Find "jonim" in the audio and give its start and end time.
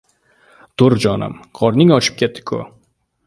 1.03-1.35